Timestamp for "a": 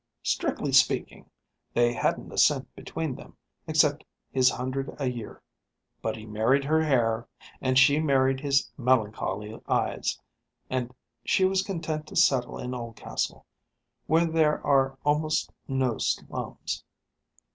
2.31-2.37, 4.99-5.11